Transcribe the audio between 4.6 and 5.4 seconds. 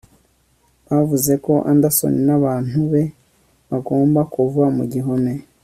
mu gihome